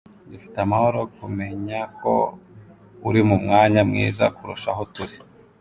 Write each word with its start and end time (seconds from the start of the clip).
Dufite 0.31 0.57
amahoro 0.65 0.99
kumenya 1.17 1.79
ko 1.99 2.13
uri 3.07 3.21
mu 3.29 3.35
mwanya 3.43 3.81
mwiza 3.89 4.23
kurusha 4.35 4.69
aho 4.73 4.83
turi. 4.93 5.17